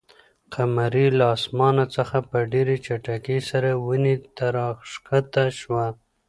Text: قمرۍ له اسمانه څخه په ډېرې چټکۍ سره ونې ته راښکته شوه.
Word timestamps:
قمرۍ 0.53 1.07
له 1.19 1.25
اسمانه 1.37 1.85
څخه 1.95 2.17
په 2.29 2.37
ډېرې 2.51 2.75
چټکۍ 2.85 3.39
سره 3.49 3.69
ونې 3.85 4.15
ته 4.35 4.45
راښکته 4.55 5.45
شوه. 5.59 5.85